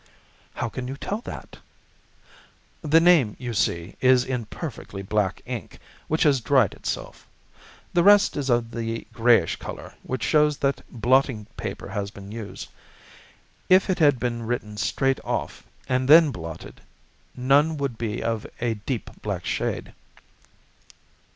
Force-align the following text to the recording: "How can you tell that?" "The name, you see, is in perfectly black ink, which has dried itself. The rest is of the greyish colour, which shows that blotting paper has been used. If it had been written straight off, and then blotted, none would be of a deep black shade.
"How 0.55 0.67
can 0.67 0.87
you 0.87 0.97
tell 0.97 1.21
that?" 1.25 1.57
"The 2.81 2.99
name, 2.99 3.35
you 3.37 3.53
see, 3.53 3.97
is 4.01 4.25
in 4.25 4.47
perfectly 4.47 5.03
black 5.03 5.43
ink, 5.45 5.77
which 6.07 6.23
has 6.23 6.41
dried 6.41 6.73
itself. 6.73 7.27
The 7.93 8.01
rest 8.01 8.35
is 8.35 8.49
of 8.49 8.71
the 8.71 9.05
greyish 9.13 9.57
colour, 9.57 9.93
which 10.01 10.23
shows 10.23 10.57
that 10.57 10.81
blotting 10.89 11.45
paper 11.55 11.89
has 11.89 12.09
been 12.09 12.31
used. 12.31 12.69
If 13.69 13.91
it 13.91 13.99
had 13.99 14.19
been 14.19 14.41
written 14.41 14.75
straight 14.75 15.19
off, 15.23 15.63
and 15.87 16.07
then 16.09 16.31
blotted, 16.31 16.81
none 17.35 17.77
would 17.77 17.99
be 17.99 18.23
of 18.23 18.47
a 18.59 18.73
deep 18.73 19.11
black 19.21 19.45
shade. 19.45 19.93